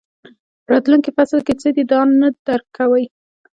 [0.63, 3.03] په راتلونکي فصل کې څه دي دا نه درک کوئ.